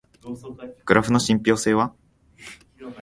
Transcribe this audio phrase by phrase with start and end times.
[0.85, 1.93] グラフの信憑性は？